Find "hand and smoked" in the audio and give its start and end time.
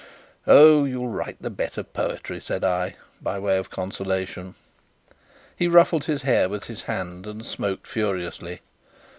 6.81-7.85